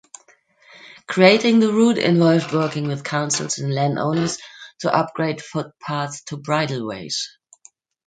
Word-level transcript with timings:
Creating 1.07 1.59
the 1.59 1.71
route 1.71 1.99
involved 1.99 2.51
working 2.53 2.87
with 2.87 3.03
councils 3.03 3.59
and 3.59 3.71
landowners 3.71 4.39
to 4.79 4.91
upgrade 4.91 5.39
footpaths 5.39 6.23
to 6.23 6.37
bridleways. 6.37 7.17